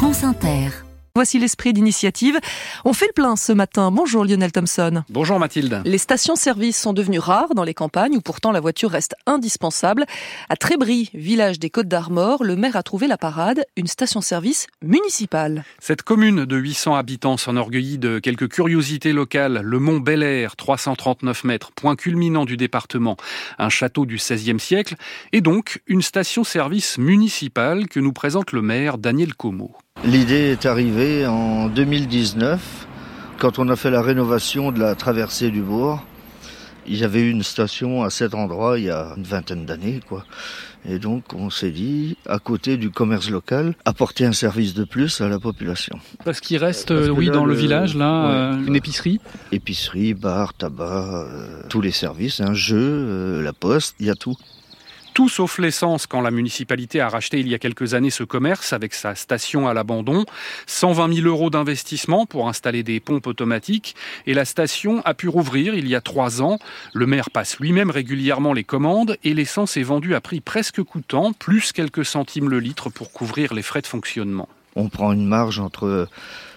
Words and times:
France 0.00 0.24
Inter. 0.24 0.70
Voici 1.14 1.38
l'esprit 1.38 1.72
d'initiative. 1.72 2.38
On 2.84 2.92
fait 2.92 3.08
le 3.08 3.12
plein 3.12 3.34
ce 3.36 3.52
matin. 3.52 3.90
Bonjour 3.90 4.24
Lionel 4.24 4.52
Thompson. 4.52 5.02
Bonjour 5.10 5.38
Mathilde. 5.38 5.82
Les 5.84 5.98
stations-service 5.98 6.80
sont 6.80 6.92
devenues 6.92 7.18
rares 7.18 7.54
dans 7.54 7.64
les 7.64 7.74
campagnes 7.74 8.16
où 8.16 8.20
pourtant 8.20 8.52
la 8.52 8.60
voiture 8.60 8.90
reste 8.90 9.16
indispensable. 9.26 10.06
À 10.48 10.56
Trébry, 10.56 11.10
village 11.12 11.58
des 11.58 11.68
Côtes 11.68 11.88
d'Armor, 11.88 12.44
le 12.44 12.56
maire 12.56 12.76
a 12.76 12.82
trouvé 12.82 13.08
la 13.08 13.18
parade, 13.18 13.64
une 13.76 13.88
station-service 13.88 14.68
municipale. 14.82 15.64
Cette 15.80 16.02
commune 16.02 16.46
de 16.46 16.56
800 16.56 16.94
habitants 16.94 17.36
s'enorgueillit 17.36 17.98
de 17.98 18.20
quelques 18.20 18.48
curiosités 18.48 19.12
locales. 19.12 19.60
Le 19.62 19.78
mont 19.80 19.98
Bel 19.98 20.22
Air, 20.22 20.56
339 20.56 21.44
mètres, 21.44 21.72
point 21.72 21.96
culminant 21.96 22.44
du 22.44 22.56
département, 22.56 23.16
un 23.58 23.68
château 23.68 24.06
du 24.06 24.16
XVIe 24.16 24.60
siècle, 24.60 24.94
et 25.32 25.40
donc 25.40 25.82
une 25.88 26.02
station-service 26.02 26.98
municipale 26.98 27.88
que 27.88 28.00
nous 28.00 28.12
présente 28.12 28.52
le 28.52 28.62
maire 28.62 28.96
Daniel 28.96 29.34
Como. 29.34 29.76
L'idée 30.04 30.50
est 30.52 30.64
arrivée 30.64 31.26
en 31.26 31.68
2019, 31.68 32.86
quand 33.38 33.58
on 33.58 33.68
a 33.68 33.76
fait 33.76 33.90
la 33.90 34.00
rénovation 34.00 34.72
de 34.72 34.80
la 34.80 34.94
traversée 34.94 35.50
du 35.50 35.60
bourg. 35.60 36.02
Il 36.86 36.96
y 36.96 37.04
avait 37.04 37.28
une 37.28 37.42
station 37.42 38.02
à 38.02 38.08
cet 38.08 38.34
endroit 38.34 38.78
il 38.78 38.86
y 38.86 38.90
a 38.90 39.12
une 39.18 39.24
vingtaine 39.24 39.66
d'années, 39.66 40.00
quoi. 40.08 40.24
Et 40.88 40.98
donc, 40.98 41.34
on 41.34 41.50
s'est 41.50 41.70
dit, 41.70 42.16
à 42.26 42.38
côté 42.38 42.78
du 42.78 42.90
commerce 42.90 43.28
local, 43.28 43.74
apporter 43.84 44.24
un 44.24 44.32
service 44.32 44.72
de 44.72 44.84
plus 44.84 45.20
à 45.20 45.28
la 45.28 45.38
population. 45.38 45.98
Parce 46.24 46.40
qu'il 46.40 46.56
reste, 46.56 46.88
Parce 46.88 47.10
oui, 47.10 47.26
là, 47.26 47.32
dans 47.32 47.44
le, 47.44 47.52
le, 47.52 47.58
village, 47.58 47.94
là, 47.94 48.26
ouais, 48.26 48.34
euh, 48.34 48.66
une 48.66 48.76
épicerie 48.76 49.20
Épicerie, 49.52 50.14
bar, 50.14 50.54
tabac, 50.54 51.26
euh, 51.26 51.62
tous 51.68 51.82
les 51.82 51.92
services, 51.92 52.40
un 52.40 52.54
jeu, 52.54 52.78
euh, 52.80 53.42
la 53.42 53.52
poste, 53.52 53.96
il 54.00 54.06
y 54.06 54.10
a 54.10 54.14
tout 54.14 54.36
tout 55.20 55.28
sauf 55.28 55.58
l'essence 55.58 56.06
quand 56.06 56.22
la 56.22 56.30
municipalité 56.30 56.98
a 56.98 57.10
racheté 57.10 57.40
il 57.40 57.46
y 57.46 57.54
a 57.54 57.58
quelques 57.58 57.92
années 57.92 58.08
ce 58.08 58.24
commerce 58.24 58.72
avec 58.72 58.94
sa 58.94 59.14
station 59.14 59.68
à 59.68 59.74
l'abandon. 59.74 60.24
120 60.66 61.12
000 61.16 61.26
euros 61.26 61.50
d'investissement 61.50 62.24
pour 62.24 62.48
installer 62.48 62.82
des 62.82 63.00
pompes 63.00 63.26
automatiques 63.26 63.96
et 64.26 64.32
la 64.32 64.46
station 64.46 65.02
a 65.04 65.12
pu 65.12 65.28
rouvrir 65.28 65.74
il 65.74 65.86
y 65.88 65.94
a 65.94 66.00
trois 66.00 66.40
ans. 66.40 66.58
Le 66.94 67.04
maire 67.04 67.28
passe 67.28 67.58
lui-même 67.58 67.90
régulièrement 67.90 68.54
les 68.54 68.64
commandes 68.64 69.18
et 69.22 69.34
l'essence 69.34 69.76
est 69.76 69.82
vendue 69.82 70.14
à 70.14 70.22
prix 70.22 70.40
presque 70.40 70.82
coûtant, 70.82 71.34
plus 71.34 71.72
quelques 71.72 72.06
centimes 72.06 72.48
le 72.48 72.58
litre 72.58 72.88
pour 72.88 73.12
couvrir 73.12 73.52
les 73.52 73.60
frais 73.60 73.82
de 73.82 73.86
fonctionnement. 73.86 74.48
On 74.76 74.88
prend 74.88 75.12
une 75.12 75.26
marge 75.26 75.58
entre 75.58 76.08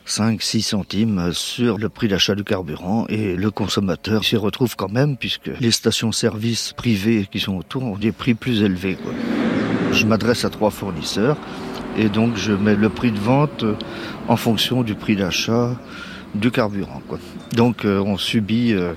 5-6 0.08 0.61
centimes 0.61 1.31
sur 1.33 1.78
le 1.78 1.89
prix 1.89 2.08
d'achat 2.08 2.36
du 2.36 2.44
carburant 2.44 3.06
et 3.08 3.36
le 3.36 3.52
consommateur 3.52 4.23
s'y 4.23 4.36
retrouve 4.36 4.75
quand 4.75 4.92
même 4.92 5.17
puisque 5.17 5.50
les 5.59 5.72
stations-service 5.72 6.73
privées 6.73 7.28
qui 7.31 7.39
sont 7.39 7.56
autour 7.56 7.84
ont 7.84 7.97
des 7.97 8.11
prix 8.11 8.34
plus 8.34 8.61
élevés. 8.64 8.95
Quoi. 8.95 9.14
Je 9.91 10.06
m'adresse 10.06 10.44
à 10.45 10.50
trois 10.50 10.72
fournisseurs 10.72 11.38
et 11.97 12.09
donc 12.09 12.36
je 12.36 12.52
mets 12.52 12.75
le 12.75 12.89
prix 12.89 13.11
de 13.11 13.19
vente 13.19 13.64
en 14.28 14.36
fonction 14.36 14.84
du 14.84 14.95
prix 14.95 15.16
d'achat 15.16 15.75
du 16.36 16.52
carburant. 16.52 17.02
Donc 17.56 17.86
euh, 17.86 18.00
on 18.00 18.17
subit 18.17 18.73
euh, 18.73 18.94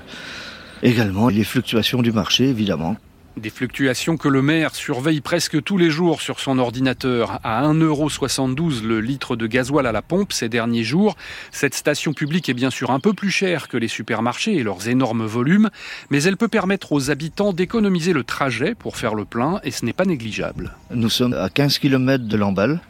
également 0.83 1.29
les 1.29 1.45
fluctuations 1.45 2.03
du 2.03 2.13
marché 2.13 2.49
évidemment. 2.49 2.97
Des 3.37 3.51
fluctuations 3.51 4.17
que 4.17 4.29
le 4.29 4.41
maire 4.41 4.75
surveille 4.75 5.21
presque 5.21 5.63
tous 5.63 5.77
les 5.77 5.91
jours 5.91 6.23
sur 6.23 6.41
son 6.41 6.59
ordinateur. 6.59 7.39
À 7.45 7.71
1,72€ 7.71 8.83
le 8.83 9.03
litre 9.03 9.37
de 9.37 9.47
gasoil 9.47 9.87
à 9.87 9.93
la 9.93 10.01
pompe 10.01 10.33
ces 10.33 10.49
derniers 10.49 10.85
jours. 10.85 11.17
Cette 11.53 11.75
station 11.75 12.15
publique 12.15 12.49
est 12.49 12.55
bien 12.55 12.71
sûr 12.71 12.91
un 12.91 12.99
peu 12.99 13.13
plus 13.13 13.31
chère 13.31 13.69
que 13.69 13.77
les 13.77 13.89
supermarchés 13.89 14.55
et 14.55 14.63
leurs 14.63 14.89
énormes 14.89 15.27
volumes, 15.27 15.69
mais 16.09 16.23
elle 16.23 16.39
peut 16.39 16.49
permettre 16.49 16.93
aux 16.93 17.11
habitants 17.11 17.53
d'économiser 17.53 18.15
le 18.15 18.25
trajet 18.25 18.75
pour 18.75 18.97
faire 18.97 19.15
le 19.15 19.27
plein 19.27 19.61
et 19.65 19.71
ce 19.71 19.85
n'est 19.85 19.93
pas 19.93 20.07
négligeable. 20.07 20.75
Nous 20.91 21.11
sommes 21.11 21.35
à 21.35 21.51
15 21.51 21.79
km 21.79 22.25
de 22.25 22.37
Lamballe 22.39 22.81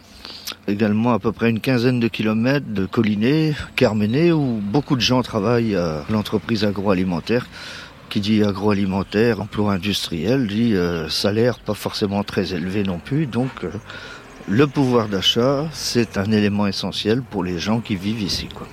également 0.68 1.12
à 1.12 1.18
peu 1.18 1.32
près 1.32 1.50
une 1.50 1.58
quinzaine 1.58 1.98
de 1.98 2.06
kilomètres 2.06 2.66
de 2.68 2.86
Collinet, 2.86 3.54
Carmenet, 3.74 4.30
où 4.30 4.60
beaucoup 4.62 4.94
de 4.94 5.00
gens 5.00 5.22
travaillent 5.22 5.74
à 5.74 6.04
l'entreprise 6.08 6.64
agroalimentaire 6.64 7.46
qui 8.08 8.20
dit 8.20 8.42
agroalimentaire, 8.44 9.40
emploi 9.40 9.72
industriel, 9.74 10.46
dit 10.46 10.74
euh, 10.74 11.08
salaire 11.08 11.58
pas 11.58 11.74
forcément 11.74 12.22
très 12.24 12.54
élevé 12.54 12.82
non 12.82 12.98
plus. 12.98 13.26
Donc 13.26 13.50
euh, 13.64 13.70
le 14.48 14.66
pouvoir 14.66 15.08
d'achat, 15.08 15.66
c'est 15.72 16.18
un 16.18 16.30
élément 16.30 16.66
essentiel 16.66 17.22
pour 17.22 17.42
les 17.44 17.58
gens 17.58 17.80
qui 17.80 17.96
vivent 17.96 18.22
ici. 18.22 18.48
Quoi. 18.54 18.66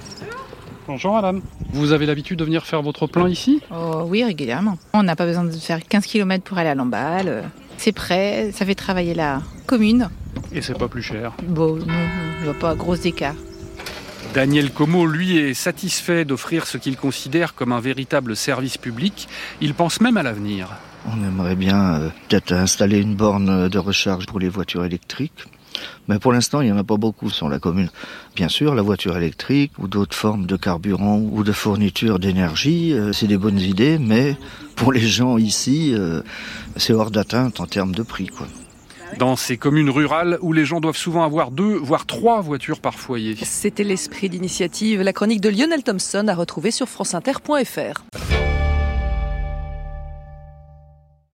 Bonjour 0.88 1.14
madame. 1.14 1.42
Vous 1.72 1.92
avez 1.94 2.06
l'habitude 2.06 2.40
de 2.40 2.44
venir 2.44 2.66
faire 2.66 2.82
votre 2.82 3.08
plein 3.08 3.30
ici? 3.30 3.62
Oh, 3.72 4.04
Oui, 4.08 4.24
régulièrement. 4.24 4.78
On 4.94 5.04
n'a 5.04 5.16
pas 5.16 5.26
besoin 5.26 5.46
de 5.46 5.52
faire 5.52 5.80
15 5.88 6.06
km 6.06 6.44
pour 6.44 6.58
aller 6.58 6.70
à 6.70 6.76
Lamballe. 6.76 7.50
C'est 7.78 7.94
prêt, 7.94 8.52
ça 8.54 8.66
fait 8.66 8.76
travailler 8.76 9.14
la 9.14 9.42
commune. 9.66 10.10
Et 10.52 10.62
c'est 10.62 10.78
pas 10.78 10.88
plus 10.88 11.02
cher 11.02 11.34
Bon, 11.48 11.76
non, 11.78 11.86
il 12.40 12.44
n'y 12.44 12.50
a 12.50 12.54
pas 12.54 12.76
gros 12.76 12.96
écart. 12.96 13.36
Daniel 14.34 14.72
Como, 14.72 15.06
lui, 15.06 15.38
est 15.38 15.54
satisfait 15.54 16.26
d'offrir 16.26 16.66
ce 16.66 16.78
qu'il 16.78 16.98
considère 16.98 17.54
comme 17.56 17.72
un 17.72 17.80
véritable 17.80 18.36
service 18.36 18.78
public. 18.78 19.28
Il 19.62 19.74
pense 19.74 20.02
même 20.02 20.18
à 20.18 20.24
l'avenir. 20.24 20.70
On 21.06 21.24
aimerait 21.24 21.56
bien 21.56 21.96
euh, 21.96 22.10
peut-être 22.28 22.54
installer 22.54 23.00
une 23.00 23.16
borne 23.16 23.70
de 23.70 23.78
recharge 23.80 24.26
pour 24.26 24.40
les 24.40 24.50
voitures 24.50 24.86
électriques. 24.86 25.46
Mais 26.08 26.20
pour 26.20 26.34
l'instant, 26.34 26.62
il 26.62 26.66
n'y 26.66 26.72
en 26.72 26.78
a 26.78 26.84
pas 26.84 26.98
beaucoup 26.98 27.30
sur 27.30 27.50
la 27.50 27.60
commune. 27.60 27.90
Bien 28.36 28.50
sûr, 28.50 28.76
la 28.76 28.82
voiture 28.82 29.18
électrique 29.18 29.72
ou 29.80 29.88
d'autres 29.88 30.16
formes 30.16 30.46
de 30.46 30.56
carburant 30.56 31.18
ou 31.18 31.44
de 31.44 31.52
fourniture 31.52 32.20
d'énergie, 32.20 32.94
euh, 32.94 33.14
c'est 33.14 33.28
des 33.28 33.38
bonnes 33.38 33.60
idées, 33.60 33.98
mais 34.00 34.38
pour 34.76 34.92
les 34.92 35.08
gens 35.08 35.38
ici, 35.38 35.94
euh, 35.94 36.22
c'est 36.76 36.94
hors 36.94 37.12
d'atteinte 37.12 37.60
en 37.60 37.66
termes 37.66 37.94
de 37.94 38.04
prix. 38.04 38.30
Dans 39.18 39.36
ces 39.36 39.58
communes 39.58 39.90
rurales 39.90 40.38
où 40.42 40.54
les 40.54 40.66
gens 40.66 40.80
doivent 40.80 40.98
souvent 40.98 41.24
avoir 41.24 41.52
deux, 41.52 41.76
voire 41.76 42.06
trois 42.06 42.42
voitures 42.42 42.80
par 42.80 42.96
foyer. 42.96 43.36
C'était 43.44 43.84
l'esprit 43.84 44.30
d'initiative, 44.30 45.02
la 45.02 45.14
chronique 45.14 45.42
de 45.42 45.50
Lionel 45.50 45.84
Thompson 45.84 46.28
à 46.28 46.36
retrouver 46.36 46.72
sur 46.72 46.88
franceinter.fr. 46.88 48.33